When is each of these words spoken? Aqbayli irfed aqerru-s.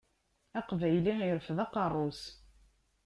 Aqbayli 0.59 1.13
irfed 1.29 1.59
aqerru-s. 1.63 2.21